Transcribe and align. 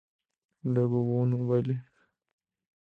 Luego 0.63 1.03
hubo 1.03 1.19
un 1.21 1.47
baile. 1.47 1.83